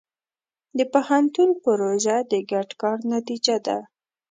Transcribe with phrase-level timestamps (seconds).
[0.77, 3.77] د پوهنتون پروژه د ګډ کار نتیجه ده.